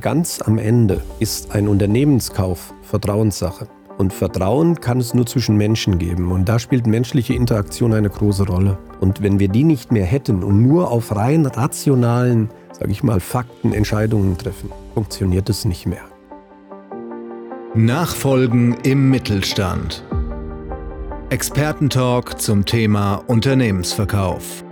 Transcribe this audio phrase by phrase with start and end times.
[0.00, 3.68] Ganz am Ende ist ein Unternehmenskauf Vertrauenssache.
[3.98, 6.30] Und Vertrauen kann es nur zwischen Menschen geben.
[6.30, 8.78] Und da spielt menschliche Interaktion eine große Rolle.
[9.00, 13.20] Und wenn wir die nicht mehr hätten und nur auf rein rationalen, sage ich mal,
[13.20, 16.04] Fakten Entscheidungen treffen, funktioniert es nicht mehr.
[17.74, 20.04] Nachfolgen im Mittelstand.
[21.30, 24.62] Expertentalk zum Thema Unternehmensverkauf.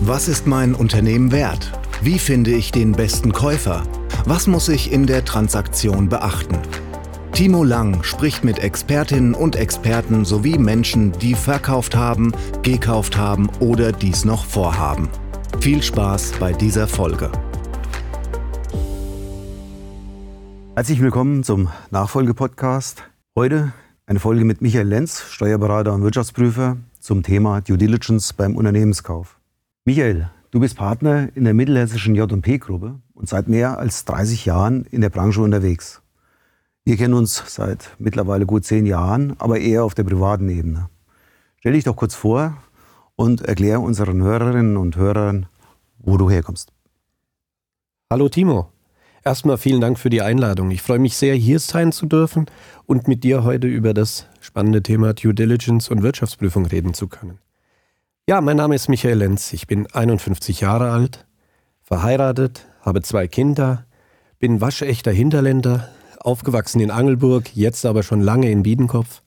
[0.00, 1.77] Was ist mein Unternehmen wert?
[2.00, 3.82] Wie finde ich den besten Käufer?
[4.24, 6.56] Was muss ich in der Transaktion beachten?
[7.32, 12.30] Timo Lang spricht mit Expertinnen und Experten sowie Menschen, die verkauft haben,
[12.62, 15.08] gekauft haben oder dies noch vorhaben.
[15.58, 17.32] Viel Spaß bei dieser Folge.
[20.76, 23.02] Herzlich willkommen zum Nachfolgepodcast.
[23.34, 23.72] Heute
[24.06, 29.40] eine Folge mit Michael Lenz, Steuerberater und Wirtschaftsprüfer zum Thema Due Diligence beim Unternehmenskauf.
[29.84, 35.02] Michael, Du bist Partner in der mittelhessischen J&P-Gruppe und seit mehr als 30 Jahren in
[35.02, 36.00] der Branche unterwegs.
[36.86, 40.88] Wir kennen uns seit mittlerweile gut zehn Jahren, aber eher auf der privaten Ebene.
[41.58, 42.56] Stell dich doch kurz vor
[43.14, 45.46] und erklär unseren Hörerinnen und Hörern,
[45.98, 46.72] wo du herkommst.
[48.10, 48.72] Hallo Timo.
[49.22, 50.70] Erstmal vielen Dank für die Einladung.
[50.70, 52.46] Ich freue mich sehr, hier sein zu dürfen
[52.86, 57.38] und mit dir heute über das spannende Thema Due Diligence und Wirtschaftsprüfung reden zu können.
[58.28, 59.54] Ja, mein Name ist Michael Lenz.
[59.54, 61.24] Ich bin 51 Jahre alt,
[61.82, 63.86] verheiratet, habe zwei Kinder,
[64.38, 65.88] bin waschechter Hinterländer,
[66.20, 69.22] aufgewachsen in Angelburg, jetzt aber schon lange in Biedenkopf.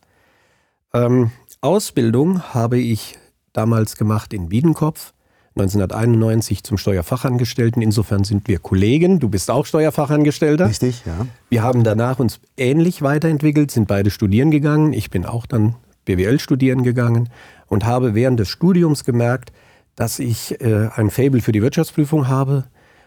[0.93, 3.17] Ähm, Ausbildung habe ich
[3.53, 5.13] damals gemacht in Biedenkopf,
[5.55, 7.81] 1991 zum Steuerfachangestellten.
[7.81, 9.19] Insofern sind wir Kollegen.
[9.19, 10.69] Du bist auch Steuerfachangestellter.
[10.69, 11.25] Richtig, ja.
[11.49, 14.93] Wir haben danach uns ähnlich weiterentwickelt, sind beide studieren gegangen.
[14.93, 15.73] Ich bin auch dann
[16.05, 17.29] BWL studieren gegangen
[17.67, 19.51] und habe während des Studiums gemerkt,
[19.95, 22.65] dass ich äh, ein Fable für die Wirtschaftsprüfung habe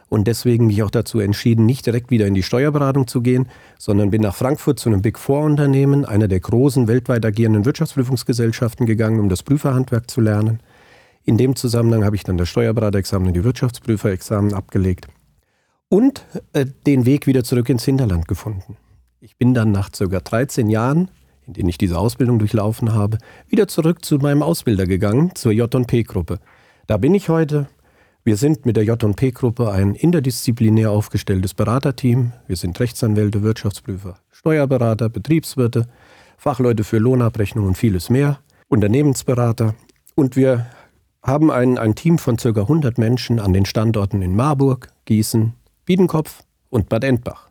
[0.08, 4.10] und deswegen mich auch dazu entschieden, nicht direkt wieder in die Steuerberatung zu gehen, sondern
[4.10, 9.18] bin nach Frankfurt zu einem Big Four Unternehmen, einer der großen weltweit agierenden Wirtschaftsprüfungsgesellschaften gegangen,
[9.18, 10.60] um das Prüferhandwerk zu lernen.
[11.24, 15.08] In dem Zusammenhang habe ich dann das Steuerberaterexamen und die Wirtschaftsprüferexamen abgelegt
[15.88, 18.76] und äh, den Weg wieder zurück ins Hinterland gefunden.
[19.20, 20.04] Ich bin dann nach ca.
[20.04, 21.08] 13 Jahren
[21.46, 23.18] in denen ich diese Ausbildung durchlaufen habe,
[23.48, 26.38] wieder zurück zu meinem Ausbilder gegangen, zur J&P-Gruppe.
[26.86, 27.68] Da bin ich heute.
[28.24, 32.32] Wir sind mit der J&P-Gruppe ein interdisziplinär aufgestelltes Beraterteam.
[32.46, 35.86] Wir sind Rechtsanwälte, Wirtschaftsprüfer, Steuerberater, Betriebswirte,
[36.38, 38.38] Fachleute für Lohnabrechnung und vieles mehr,
[38.68, 39.74] Unternehmensberater.
[40.14, 40.66] Und wir
[41.22, 42.48] haben ein, ein Team von ca.
[42.48, 45.54] 100 Menschen an den Standorten in Marburg, Gießen,
[45.84, 47.48] Biedenkopf und Bad Endbach.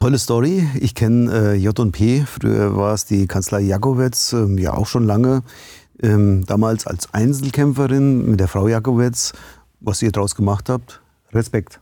[0.00, 0.64] Tolle Story.
[0.80, 2.24] Ich kenne äh, J&P.
[2.24, 5.42] Früher war es die Kanzlei Jakowetz, ähm, ja auch schon lange.
[6.00, 9.32] Ähm, damals als Einzelkämpferin mit der Frau Jakowetz.
[9.80, 11.80] Was ihr daraus gemacht habt, Respekt.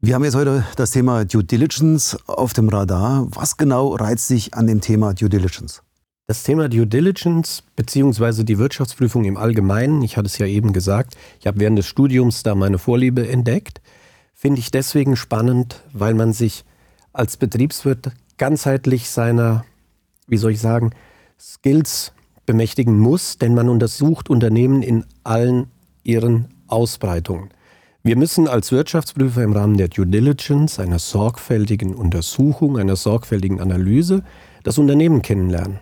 [0.00, 3.26] Wir haben jetzt heute das Thema Due Diligence auf dem Radar.
[3.30, 5.82] Was genau reizt dich an dem Thema Due Diligence?
[6.28, 8.42] Das Thema Due Diligence bzw.
[8.42, 12.42] die Wirtschaftsprüfung im Allgemeinen, ich hatte es ja eben gesagt, ich habe während des Studiums
[12.42, 13.82] da meine Vorliebe entdeckt,
[14.32, 16.64] finde ich deswegen spannend, weil man sich
[17.12, 19.64] als Betriebswirt ganzheitlich seiner,
[20.26, 20.92] wie soll ich sagen,
[21.38, 22.12] Skills
[22.46, 25.68] bemächtigen muss, denn man untersucht Unternehmen in allen
[26.02, 27.50] ihren Ausbreitungen.
[28.02, 34.24] Wir müssen als Wirtschaftsprüfer im Rahmen der Due Diligence, einer sorgfältigen Untersuchung, einer sorgfältigen Analyse
[34.62, 35.80] das Unternehmen kennenlernen.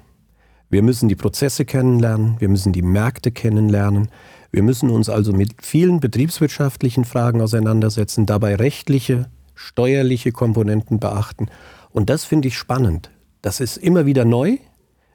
[0.68, 4.08] Wir müssen die Prozesse kennenlernen, wir müssen die Märkte kennenlernen,
[4.50, 11.48] wir müssen uns also mit vielen betriebswirtschaftlichen Fragen auseinandersetzen, dabei rechtliche steuerliche Komponenten beachten.
[11.90, 13.10] Und das finde ich spannend.
[13.42, 14.58] Das ist immer wieder neu,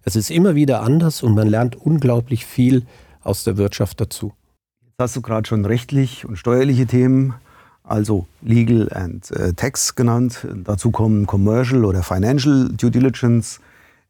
[0.04, 2.86] es ist immer wieder anders und man lernt unglaublich viel
[3.22, 4.34] aus der Wirtschaft dazu.
[4.82, 7.36] Jetzt hast du gerade schon rechtlich und steuerliche Themen,
[7.84, 10.46] also Legal and äh, Tax genannt.
[10.66, 13.62] Dazu kommen Commercial oder Financial Due Diligence.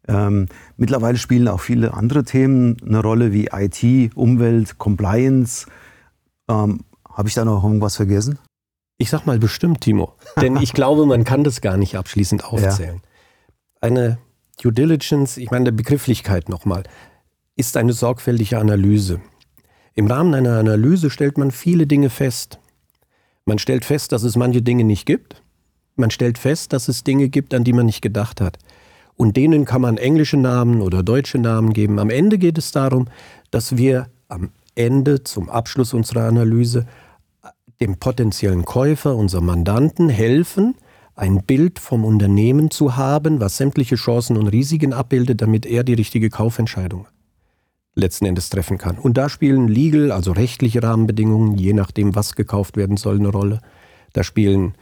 [0.08, 5.68] Ähm, mittlerweile spielen auch viele andere Themen eine Rolle wie IT, Umwelt, Compliance.
[6.50, 8.40] Ähm, Habe ich da noch irgendwas vergessen?
[9.03, 10.13] Ich sag mal bestimmt, Timo.
[10.39, 13.01] Denn ich glaube, man kann das gar nicht abschließend aufzählen.
[13.04, 13.10] Ja.
[13.81, 14.18] Eine
[14.62, 16.83] Due Diligence, ich meine der Begrifflichkeit nochmal,
[17.57, 19.19] ist eine sorgfältige Analyse.
[19.94, 22.60] Im Rahmen einer Analyse stellt man viele Dinge fest.
[23.44, 25.44] Man stellt fest, dass es manche Dinge nicht gibt.
[25.98, 28.57] Man stellt fest, dass es Dinge gibt, an die man nicht gedacht hat.
[29.18, 32.00] Und denen kann man englische Namen oder deutsche Namen geben.
[32.00, 33.10] Am Ende geht es darum,
[33.51, 36.88] dass wir am Ende zum Abschluss unserer Analyse
[37.83, 40.75] dem potenziellen Käufer, unserem Mandanten, helfen,
[41.15, 45.94] ein Bild vom Unternehmen zu haben, was sämtliche Chancen und Risiken abbildet, damit er die
[45.94, 47.07] richtige Kaufentscheidung
[47.94, 48.97] letzten Endes treffen kann.
[48.97, 53.59] Und da spielen legal, also rechtliche Rahmenbedingungen, je nachdem, was gekauft werden soll, eine Rolle.
[54.13, 54.75] Da spielen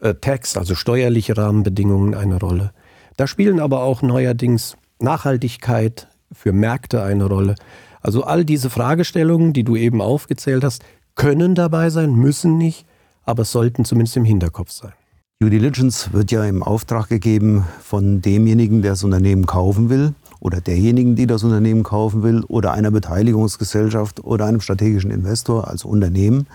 [0.00, 2.72] äh, Tax, also steuerliche Rahmenbedingungen eine Rolle.
[3.16, 7.54] Da spielen aber auch neuerdings Nachhaltigkeit für Märkte eine Rolle.
[8.00, 10.84] Also all diese Fragestellungen, die du eben aufgezählt hast,
[11.18, 12.86] können dabei sein, müssen nicht,
[13.24, 14.92] aber sollten zumindest im Hinterkopf sein.
[15.40, 20.60] Due Diligence wird ja im Auftrag gegeben von demjenigen, der das Unternehmen kaufen will oder
[20.60, 26.46] derjenigen, die das Unternehmen kaufen will oder einer Beteiligungsgesellschaft oder einem strategischen Investor als Unternehmen.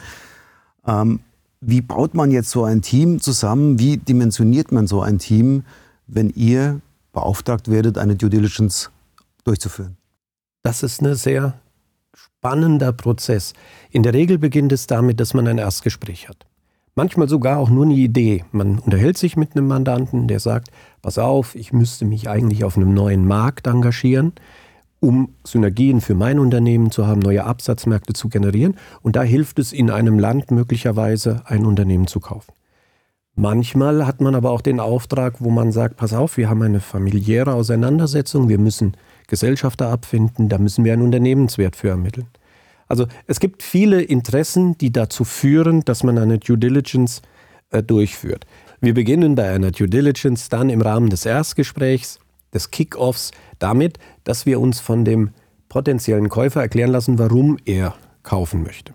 [0.88, 1.20] Ähm,
[1.62, 3.80] wie baut man jetzt so ein Team zusammen?
[3.80, 5.64] Wie dimensioniert man so ein Team,
[6.08, 6.82] wenn ihr
[7.12, 8.92] beauftragt werdet, eine Due Diligence
[9.44, 9.98] durchzuführen?
[10.64, 11.54] Das ist ein sehr
[12.16, 13.54] spannender Prozess.
[13.90, 16.46] In der Regel beginnt es damit, dass man ein Erstgespräch hat.
[16.96, 18.46] Manchmal sogar auch nur eine Idee.
[18.52, 20.70] Man unterhält sich mit einem Mandanten, der sagt,
[21.02, 24.34] pass auf, ich müsste mich eigentlich auf einem neuen Markt engagieren,
[25.00, 28.78] um Synergien für mein Unternehmen zu haben, neue Absatzmärkte zu generieren.
[29.02, 32.54] Und da hilft es in einem Land möglicherweise, ein Unternehmen zu kaufen.
[33.36, 36.80] Manchmal hat man aber auch den Auftrag, wo man sagt, pass auf, wir haben eine
[36.80, 38.96] familiäre Auseinandersetzung, wir müssen
[39.28, 42.28] Gesellschafter abfinden, da müssen wir einen Unternehmenswert für ermitteln.
[42.88, 47.22] Also es gibt viele Interessen, die dazu führen, dass man eine Due Diligence
[47.72, 48.46] äh, durchführt.
[48.82, 52.20] Wir beginnen bei einer Due Diligence dann im Rahmen des Erstgesprächs,
[52.54, 55.32] des Kickoffs, damit, dass wir uns von dem
[55.70, 58.94] potenziellen Käufer erklären lassen, warum er kaufen möchte.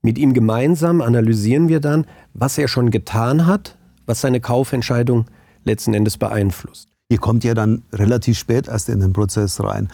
[0.00, 3.76] Mit ihm gemeinsam analysieren wir dann, was er schon getan hat,
[4.06, 5.26] was seine Kaufentscheidung
[5.64, 6.88] letzten Endes beeinflusst.
[7.10, 9.88] Ihr kommt ja dann relativ spät erst in den Prozess rein.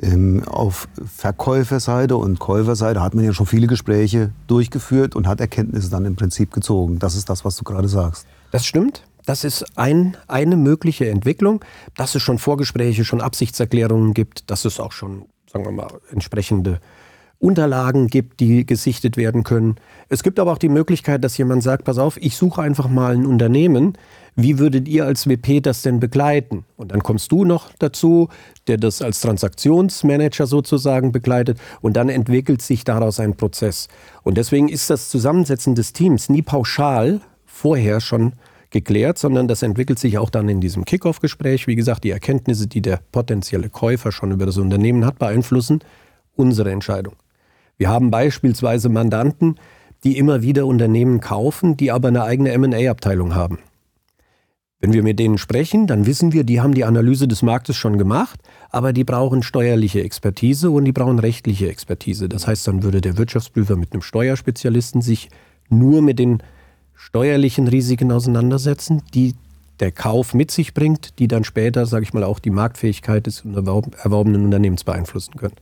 [0.00, 0.86] Ähm, auf
[1.16, 6.14] Verkäuferseite und Käuferseite hat man ja schon viele Gespräche durchgeführt und hat Erkenntnisse dann im
[6.14, 6.98] Prinzip gezogen.
[6.98, 8.26] Das ist das, was du gerade sagst.
[8.50, 9.02] Das stimmt.
[9.24, 11.64] Das ist ein, eine mögliche Entwicklung,
[11.96, 16.80] dass es schon Vorgespräche, schon Absichtserklärungen gibt, dass es auch schon, sagen wir mal, entsprechende
[17.40, 19.76] Unterlagen gibt, die gesichtet werden können.
[20.08, 23.14] Es gibt aber auch die Möglichkeit, dass jemand sagt, pass auf, ich suche einfach mal
[23.14, 23.96] ein Unternehmen.
[24.34, 26.64] Wie würdet ihr als WP das denn begleiten?
[26.76, 28.28] Und dann kommst du noch dazu,
[28.66, 33.88] der das als Transaktionsmanager sozusagen begleitet und dann entwickelt sich daraus ein Prozess.
[34.24, 38.32] Und deswegen ist das Zusammensetzen des Teams nie pauschal vorher schon
[38.70, 41.66] geklärt, sondern das entwickelt sich auch dann in diesem Kickoff-Gespräch.
[41.68, 45.80] Wie gesagt, die Erkenntnisse, die der potenzielle Käufer schon über das Unternehmen hat, beeinflussen
[46.34, 47.14] unsere Entscheidung.
[47.78, 49.54] Wir haben beispielsweise Mandanten,
[50.04, 53.58] die immer wieder Unternehmen kaufen, die aber eine eigene MA-Abteilung haben.
[54.80, 57.98] Wenn wir mit denen sprechen, dann wissen wir, die haben die Analyse des Marktes schon
[57.98, 58.40] gemacht,
[58.70, 62.28] aber die brauchen steuerliche Expertise und die brauchen rechtliche Expertise.
[62.28, 65.30] Das heißt, dann würde der Wirtschaftsprüfer mit einem Steuerspezialisten sich
[65.68, 66.42] nur mit den
[66.94, 69.34] steuerlichen Risiken auseinandersetzen, die
[69.80, 73.44] der Kauf mit sich bringt, die dann später, sage ich mal, auch die Marktfähigkeit des
[73.44, 75.54] erworbenen Unternehmens beeinflussen können.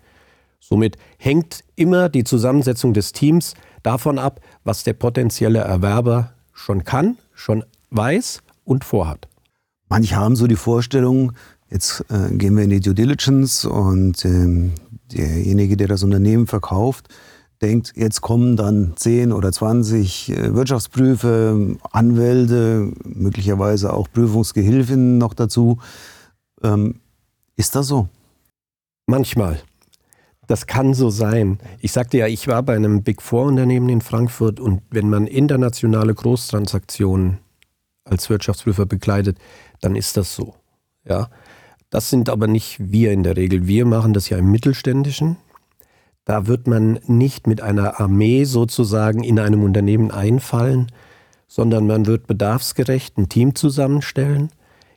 [0.69, 3.55] Somit hängt immer die Zusammensetzung des Teams
[3.85, 9.29] davon ab, was der potenzielle Erwerber schon kann, schon weiß und vorhat.
[9.89, 11.33] Manche haben so die Vorstellung,
[11.71, 14.73] jetzt äh, gehen wir in die Due Diligence und ähm,
[15.13, 17.09] derjenige, der das Unternehmen verkauft,
[17.63, 25.79] denkt, jetzt kommen dann 10 oder 20 äh, Wirtschaftsprüfe, Anwälte, möglicherweise auch Prüfungsgehilfinnen noch dazu.
[26.65, 26.97] Ähm,
[27.55, 28.09] ist das so?
[29.07, 29.61] Manchmal.
[30.47, 31.59] Das kann so sein.
[31.81, 35.27] Ich sagte ja, ich war bei einem Big Four Unternehmen in Frankfurt und wenn man
[35.27, 37.39] internationale Großtransaktionen
[38.05, 39.39] als Wirtschaftsprüfer begleitet,
[39.81, 40.55] dann ist das so.
[41.05, 41.29] Ja.
[41.91, 43.67] Das sind aber nicht wir in der Regel.
[43.67, 45.37] Wir machen das ja im Mittelständischen.
[46.25, 50.91] Da wird man nicht mit einer Armee sozusagen in einem Unternehmen einfallen,
[51.47, 54.51] sondern man wird bedarfsgerecht ein Team zusammenstellen,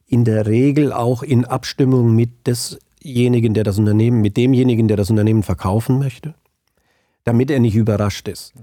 [0.08, 4.98] in der Regel auch in Abstimmung mit des demjenigen, der das Unternehmen, mit demjenigen, der
[4.98, 6.36] das Unternehmen verkaufen möchte,
[7.24, 8.54] damit er nicht überrascht ist.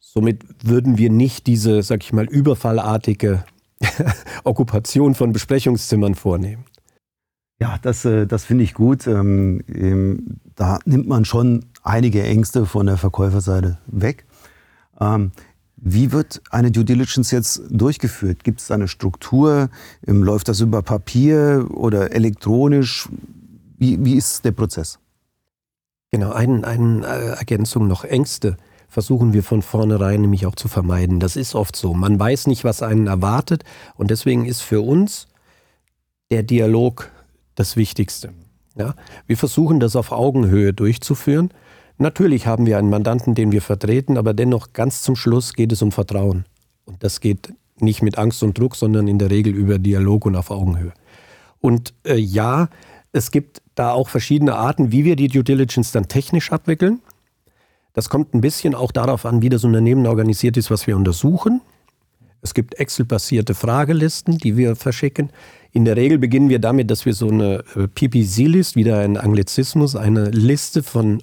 [0.00, 3.44] Somit würden wir nicht diese, sag ich mal, überfallartige
[4.44, 6.64] Okkupation von Besprechungszimmern vornehmen.
[7.60, 9.06] Ja, das, äh, das finde ich gut.
[9.06, 14.24] Ähm, da nimmt man schon einige Ängste von der Verkäuferseite weg.
[15.00, 15.32] Ähm,
[15.76, 18.44] wie wird eine Due Diligence jetzt durchgeführt?
[18.44, 19.68] Gibt es eine Struktur?
[20.06, 23.08] Ähm, läuft das über Papier oder elektronisch?
[23.84, 24.98] Wie, wie ist der Prozess?
[26.10, 28.04] Genau, eine ein, äh, Ergänzung noch.
[28.04, 28.56] Ängste
[28.88, 31.20] versuchen wir von vornherein nämlich auch zu vermeiden.
[31.20, 31.92] Das ist oft so.
[31.92, 33.62] Man weiß nicht, was einen erwartet
[33.94, 35.26] und deswegen ist für uns
[36.30, 37.10] der Dialog
[37.56, 38.32] das Wichtigste.
[38.74, 38.94] Ja?
[39.26, 41.50] Wir versuchen das auf Augenhöhe durchzuführen.
[41.98, 45.82] Natürlich haben wir einen Mandanten, den wir vertreten, aber dennoch ganz zum Schluss geht es
[45.82, 46.46] um Vertrauen.
[46.86, 50.36] Und das geht nicht mit Angst und Druck, sondern in der Regel über Dialog und
[50.36, 50.94] auf Augenhöhe.
[51.60, 52.68] Und äh, ja,
[53.14, 57.00] es gibt da auch verschiedene Arten, wie wir die Due Diligence dann technisch abwickeln.
[57.92, 61.60] Das kommt ein bisschen auch darauf an, wie das Unternehmen organisiert ist, was wir untersuchen.
[62.42, 65.30] Es gibt Excel-basierte Fragelisten, die wir verschicken.
[65.70, 69.94] In der Regel beginnen wir damit, dass wir so eine äh, PPC-List, wieder ein Anglizismus,
[69.94, 71.22] eine Liste von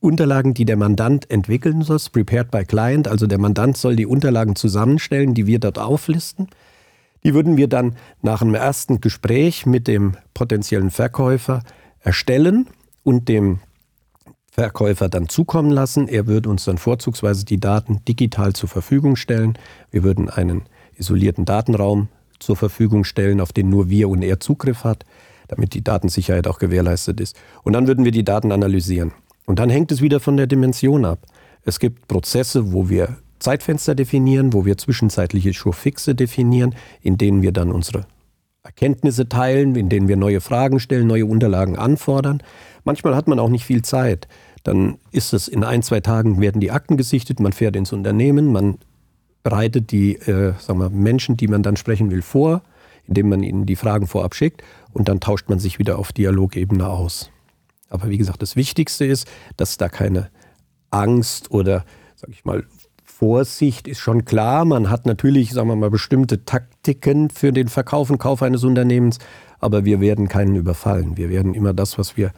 [0.00, 3.08] Unterlagen, die der Mandant entwickeln soll, prepared by client.
[3.08, 6.48] Also der Mandant soll die Unterlagen zusammenstellen, die wir dort auflisten.
[7.24, 11.62] Die würden wir dann nach einem ersten Gespräch mit dem potenziellen Verkäufer
[12.00, 12.68] erstellen
[13.02, 13.60] und dem
[14.50, 16.06] Verkäufer dann zukommen lassen.
[16.06, 19.58] Er würde uns dann vorzugsweise die Daten digital zur Verfügung stellen.
[19.90, 20.62] Wir würden einen
[20.96, 25.04] isolierten Datenraum zur Verfügung stellen, auf den nur wir und er Zugriff hat,
[25.48, 27.36] damit die Datensicherheit auch gewährleistet ist.
[27.62, 29.12] Und dann würden wir die Daten analysieren.
[29.46, 31.20] Und dann hängt es wieder von der Dimension ab.
[31.64, 37.52] Es gibt Prozesse, wo wir Zeitfenster definieren, wo wir zwischenzeitliche Schurfixe definieren, in denen wir
[37.52, 38.06] dann unsere
[38.62, 42.42] Erkenntnisse teilen, in denen wir neue Fragen stellen, neue Unterlagen anfordern.
[42.84, 44.28] Manchmal hat man auch nicht viel Zeit.
[44.62, 48.50] Dann ist es in ein, zwei Tagen werden die Akten gesichtet, man fährt ins Unternehmen,
[48.50, 48.78] man
[49.42, 52.62] bereitet die äh, sagen wir, Menschen, die man dann sprechen will, vor,
[53.06, 54.62] indem man ihnen die Fragen vorab schickt
[54.94, 57.30] und dann tauscht man sich wieder auf Dialogebene aus.
[57.90, 60.30] Aber wie gesagt, das Wichtigste ist, dass da keine
[60.90, 61.84] Angst oder,
[62.16, 62.64] sag ich mal,
[63.24, 64.66] Vorsicht ist schon klar.
[64.66, 69.18] Man hat natürlich, sagen wir mal, bestimmte Taktiken für den Verkauf und Kauf eines Unternehmens,
[69.60, 71.16] aber wir werden keinen überfallen.
[71.16, 72.32] Wir werden immer das, was wir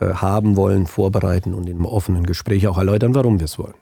[0.00, 3.74] äh, haben wollen, vorbereiten und in einem offenen Gespräch auch erläutern, warum wir es wollen.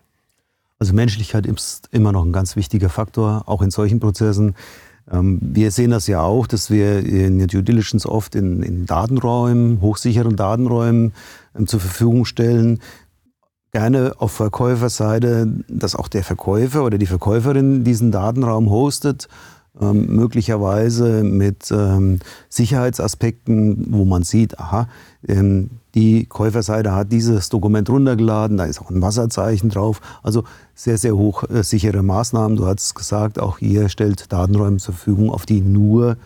[0.80, 4.56] Also Menschlichkeit ist immer noch ein ganz wichtiger Faktor, auch in solchen Prozessen.
[5.12, 8.86] Ähm, wir sehen das ja auch, dass wir in der Due Diligence oft in, in
[8.86, 11.12] Datenräumen, hochsicheren Datenräumen
[11.56, 12.80] ähm, zur Verfügung stellen.
[13.72, 19.28] Gerne auf Verkäuferseite, dass auch der Verkäufer oder die Verkäuferin diesen Datenraum hostet,
[19.80, 22.18] ähm, möglicherweise mit ähm,
[22.50, 24.88] Sicherheitsaspekten, wo man sieht, aha,
[25.26, 30.02] ähm, die Käuferseite hat dieses Dokument runtergeladen, da ist auch ein Wasserzeichen drauf.
[30.22, 32.58] Also sehr, sehr hochsichere äh, Maßnahmen.
[32.58, 36.18] Du hast gesagt, auch ihr stellt Datenräume zur Verfügung, auf die nur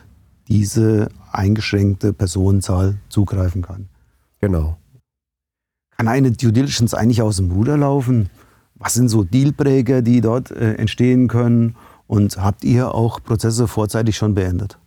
[0.48, 3.88] diese eingeschränkte Personenzahl zugreifen kann.
[4.40, 4.76] Genau.
[5.96, 8.28] Kann eine Due Diligence eigentlich aus dem Ruder laufen?
[8.74, 11.76] Was sind so Dealbreaker, die dort äh, entstehen können?
[12.06, 14.78] Und habt ihr auch Prozesse vorzeitig schon beendet?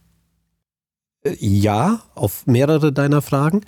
[1.23, 3.61] Äh, ja, auf mehrere deiner Fragen.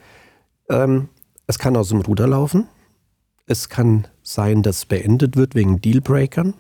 [0.69, 1.10] Ähm,
[1.48, 2.67] es kann aus dem Ruder laufen.
[3.48, 6.53] Es kann sein, dass beendet wird wegen Dealbreakern.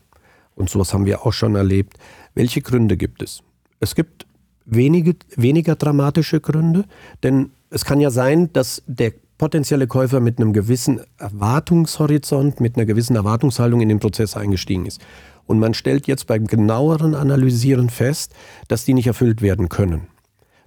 [0.55, 1.97] Und sowas haben wir auch schon erlebt.
[2.33, 3.43] Welche Gründe gibt es?
[3.79, 4.25] Es gibt
[4.65, 6.85] wenige, weniger dramatische Gründe,
[7.23, 12.85] denn es kann ja sein, dass der potenzielle Käufer mit einem gewissen Erwartungshorizont, mit einer
[12.85, 15.01] gewissen Erwartungshaltung in den Prozess eingestiegen ist.
[15.47, 18.35] Und man stellt jetzt beim genaueren Analysieren fest,
[18.67, 20.07] dass die nicht erfüllt werden können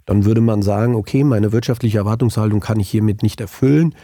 [0.05, 3.95] dann würde man sagen, okay, meine wirtschaftliche Erwartungshaltung kann ich hiermit nicht erfüllen.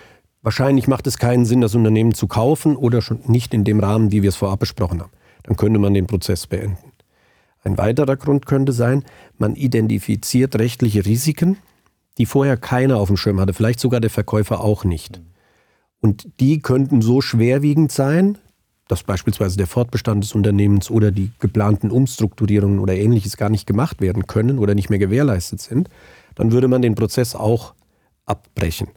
[0.42, 4.12] Wahrscheinlich macht es keinen Sinn, das Unternehmen zu kaufen oder schon nicht in dem Rahmen,
[4.12, 5.12] wie wir es vorab besprochen haben.
[5.44, 6.92] Dann könnte man den Prozess beenden.
[7.64, 9.04] Ein weiterer Grund könnte sein,
[9.38, 11.58] man identifiziert rechtliche Risiken,
[12.22, 15.22] die vorher keiner auf dem Schirm hatte, vielleicht sogar der Verkäufer auch nicht.
[16.02, 18.38] Und die könnten so schwerwiegend sein,
[18.88, 24.02] dass beispielsweise der Fortbestand des Unternehmens oder die geplanten Umstrukturierungen oder ähnliches gar nicht gemacht
[24.02, 25.90] werden können oder nicht mehr gewährleistet sind,
[26.36, 27.74] dann würde man den Prozess auch
[28.28, 28.90] abbrechen.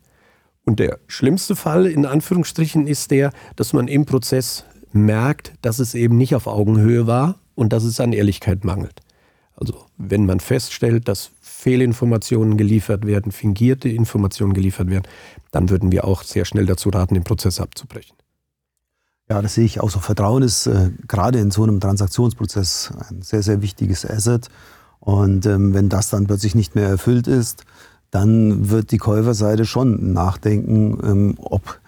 [0.66, 5.95] Und der schlimmste Fall in Anführungsstrichen ist der, dass man im Prozess merkt, dass es
[5.95, 9.00] eben nicht auf Augenhöhe war und dass es an Ehrlichkeit mangelt.
[9.57, 11.31] Also wenn man feststellt, dass
[11.64, 15.04] Fehlinformationen geliefert werden, fingierte Informationen geliefert werden,
[15.50, 18.14] dann würden wir auch sehr schnell dazu raten, den Prozess abzubrechen.
[19.30, 19.99] Ja, das sehe ich auch so.
[19.99, 24.50] Vertrauen ist äh, gerade in so einem Transaktionsprozess ein sehr, sehr wichtiges Asset.
[25.00, 27.64] Und ähm, wenn das dann plötzlich nicht mehr erfüllt ist,
[28.11, 31.80] dann wird die Käuferseite schon nachdenken, ähm, ob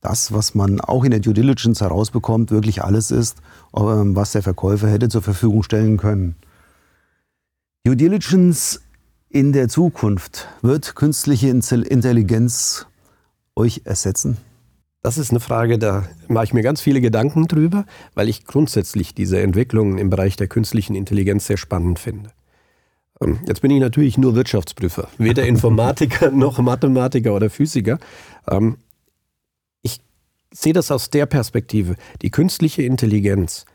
[0.00, 3.42] das, was man auch in der Due Diligence herausbekommt, wirklich alles ist,
[3.76, 6.34] ähm, was der Verkäufer hätte zur Verfügung stellen können.
[7.84, 8.80] Due Diligence
[9.30, 12.86] in der Zukunft wird künstliche Intelligenz
[13.54, 14.38] euch ersetzen?
[15.02, 19.14] Das ist eine Frage, da mache ich mir ganz viele Gedanken drüber, weil ich grundsätzlich
[19.14, 22.30] diese Entwicklungen im Bereich der künstlichen Intelligenz sehr spannend finde.
[23.20, 27.98] Ähm, jetzt bin ich natürlich nur Wirtschaftsprüfer, weder Informatiker noch Mathematiker oder Physiker.
[28.50, 28.78] Ähm,
[29.82, 30.00] ich
[30.52, 31.94] sehe das aus der Perspektive.
[32.22, 33.66] Die künstliche Intelligenz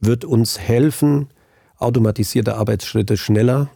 [0.00, 1.28] wird uns helfen,
[1.78, 3.70] automatisierte Arbeitsschritte schneller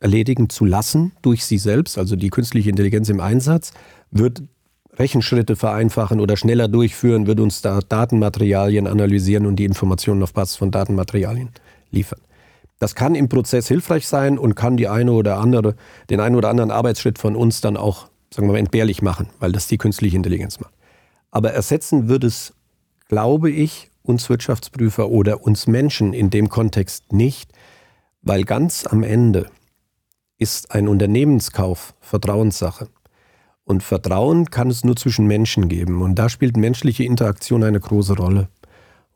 [0.00, 3.72] erledigen zu lassen durch sie selbst, also die künstliche Intelligenz im Einsatz,
[4.10, 4.42] wird
[4.98, 10.56] Rechenschritte vereinfachen oder schneller durchführen, wird uns da Datenmaterialien analysieren und die Informationen auf Basis
[10.56, 11.50] von Datenmaterialien
[11.90, 12.20] liefern.
[12.78, 15.76] Das kann im Prozess hilfreich sein und kann die eine oder andere,
[16.10, 19.52] den einen oder anderen Arbeitsschritt von uns dann auch sagen wir mal, entbehrlich machen, weil
[19.52, 20.74] das die künstliche Intelligenz macht.
[21.30, 22.54] Aber ersetzen wird es,
[23.08, 27.50] glaube ich, uns Wirtschaftsprüfer oder uns Menschen in dem Kontext nicht,
[28.22, 29.50] weil ganz am Ende
[30.38, 32.88] ist ein Unternehmenskauf Vertrauenssache.
[33.64, 36.02] Und Vertrauen kann es nur zwischen Menschen geben.
[36.02, 38.48] Und da spielt menschliche Interaktion eine große Rolle.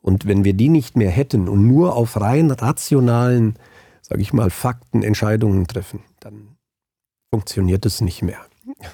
[0.01, 3.55] Und wenn wir die nicht mehr hätten und nur auf rein rationalen,
[4.01, 6.57] sage ich mal, Fakten Entscheidungen treffen, dann
[7.29, 8.39] funktioniert es nicht mehr.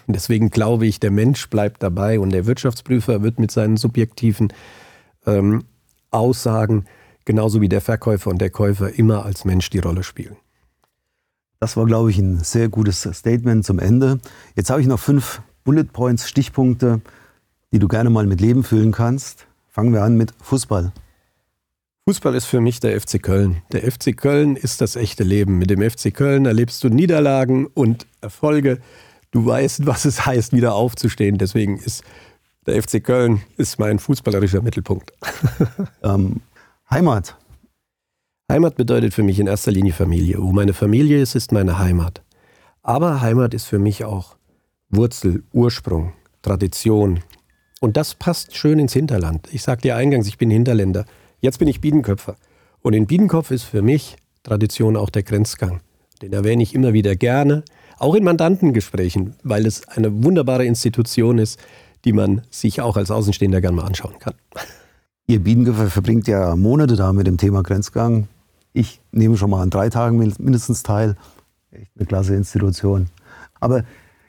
[0.08, 4.54] Deswegen glaube ich, der Mensch bleibt dabei und der Wirtschaftsprüfer wird mit seinen subjektiven
[5.26, 5.64] ähm,
[6.12, 6.86] Aussagen
[7.26, 10.38] genauso wie der Verkäufer und der Käufer immer als Mensch die Rolle spielen.
[11.60, 14.20] Das war, glaube ich, ein sehr gutes Statement zum Ende.
[14.56, 17.02] Jetzt habe ich noch fünf Bullet Points, Stichpunkte,
[17.72, 19.48] die du gerne mal mit Leben füllen kannst.
[19.68, 20.92] Fangen wir an mit Fußball.
[22.08, 23.62] Fußball ist für mich der FC Köln.
[23.74, 25.58] Der FC Köln ist das echte Leben.
[25.58, 28.80] Mit dem FC Köln erlebst du Niederlagen und Erfolge.
[29.32, 31.38] Du weißt, was es heißt, wieder aufzustehen.
[31.38, 32.04] Deswegen ist
[32.66, 35.12] der FC Köln ist mein fußballerischer Mittelpunkt.
[36.04, 36.42] ähm,
[36.90, 37.36] Heimat.
[38.50, 40.38] Heimat bedeutet für mich in erster Linie Familie.
[40.40, 42.24] Wo meine Familie ist, ist meine Heimat.
[42.82, 44.38] Aber Heimat ist für mich auch
[44.90, 47.20] Wurzel, Ursprung, Tradition.
[47.82, 49.50] Und das passt schön ins Hinterland.
[49.52, 51.06] Ich sagte ja eingangs, ich bin Hinterländer.
[51.42, 52.38] Jetzt bin ich Biedenköpfer.
[52.82, 55.82] Und in Biedenkopf ist für mich Tradition auch der Grenzgang.
[56.22, 57.64] Den erwähne ich immer wieder gerne,
[58.00, 61.60] auch in Mandantengesprächen, weil es eine wunderbare Institution ist,
[62.06, 64.36] die man sich auch als Außenstehender gerne mal anschauen kann.
[65.28, 68.30] Ihr Biedenköpfer verbringt ja Monate da mit dem Thema Grenzgang.
[68.78, 71.16] Ich nehme schon mal an drei Tagen mindestens teil.
[71.72, 73.08] Echt eine klasse Institution.
[73.60, 73.84] Aber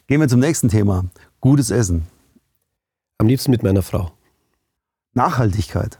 [0.06, 1.04] gehen wir zum nächsten Thema.
[1.42, 2.06] Gutes Essen.
[3.18, 4.10] Am liebsten mit meiner Frau.
[5.12, 5.98] Nachhaltigkeit.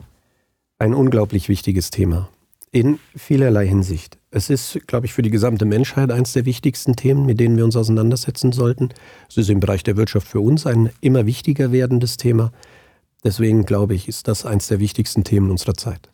[0.78, 2.31] Ein unglaublich wichtiges Thema.
[2.71, 4.17] In vielerlei Hinsicht.
[4.31, 7.67] Es ist, glaube ich, für die gesamte Menschheit eines der wichtigsten Themen, mit denen wir
[7.67, 8.88] uns auseinandersetzen sollten.
[9.28, 12.50] Es ist im Bereich der Wirtschaft für uns ein immer wichtiger werdendes Thema.
[13.23, 16.09] Deswegen glaube ich, ist das eines der wichtigsten Themen unserer Zeit.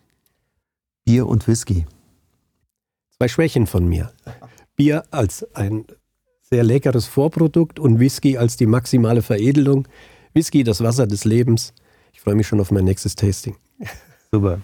[1.04, 1.86] Bier und Whisky
[3.24, 4.10] zwei Schwächen von mir.
[4.76, 5.86] Bier als ein
[6.42, 9.88] sehr leckeres Vorprodukt und Whisky als die maximale Veredelung.
[10.34, 11.72] Whisky, das Wasser des Lebens.
[12.12, 13.56] Ich freue mich schon auf mein nächstes Tasting.
[14.30, 14.60] Super.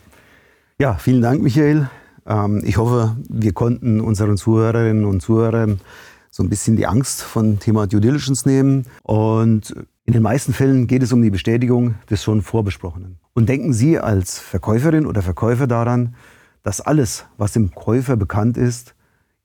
[0.79, 1.89] Ja, vielen Dank, Michael.
[2.27, 5.81] Ähm, ich hoffe, wir konnten unseren Zuhörerinnen und Zuhörern
[6.31, 8.85] so ein bisschen die Angst von Thema Due Diligence nehmen.
[9.05, 13.21] Und in den meisten Fällen geht es um die Bestätigung des schon Vorbesprochenen.
[13.33, 16.15] Und denken Sie als Verkäuferin oder Verkäufer daran,
[16.63, 18.95] dass alles, was dem Käufer bekannt ist,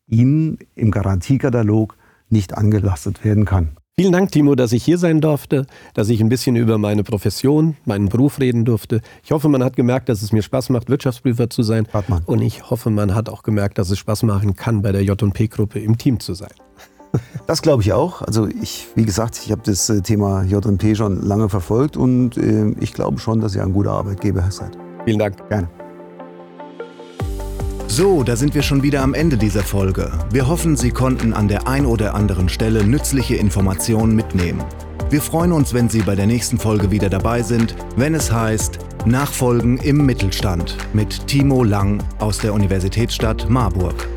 [0.08, 1.98] Ihnen im Garantiekatalog
[2.30, 3.78] nicht angelastet werden kann.
[3.98, 7.78] Vielen Dank, Timo, dass ich hier sein durfte, dass ich ein bisschen über meine Profession,
[7.86, 9.00] meinen Beruf reden durfte.
[9.24, 11.88] Ich hoffe, man hat gemerkt, dass es mir Spaß macht, Wirtschaftsprüfer zu sein.
[11.94, 12.24] Hartmann.
[12.26, 15.80] Und ich hoffe, man hat auch gemerkt, dass es Spaß machen kann, bei der J&P-Gruppe
[15.80, 16.52] im Team zu sein.
[17.48, 18.24] Das glaube ich auch.
[18.24, 22.72] Also ich, wie gesagt, ich habe das äh, Thema J&P schon lange verfolgt und äh,
[22.82, 24.78] ich glaube schon, dass ihr ein guter Arbeitgeber seid.
[25.06, 25.48] Vielen Dank.
[25.48, 25.70] Gerne.
[27.98, 30.12] So, da sind wir schon wieder am Ende dieser Folge.
[30.30, 34.62] Wir hoffen, Sie konnten an der ein oder anderen Stelle nützliche Informationen mitnehmen.
[35.10, 38.80] Wir freuen uns, wenn Sie bei der nächsten Folge wieder dabei sind, wenn es heißt
[39.06, 44.10] Nachfolgen im Mittelstand mit Timo Lang aus der Universitätsstadt Marburg.